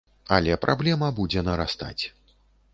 [0.37, 2.03] Але праблема будзе нарастаць.